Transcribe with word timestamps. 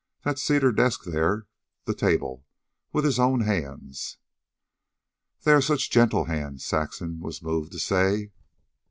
That 0.23 0.39
cedar 0.39 0.71
desk 0.71 1.03
there, 1.03 1.45
the 1.85 1.93
table 1.93 2.43
with 2.91 3.05
his 3.05 3.19
own 3.19 3.41
hands." 3.41 4.17
"They 5.43 5.51
are 5.51 5.61
such 5.61 5.91
gentle 5.91 6.25
hands," 6.25 6.65
Saxon 6.65 7.19
was 7.19 7.43
moved 7.43 7.71
to 7.73 7.79
say. 7.79 8.31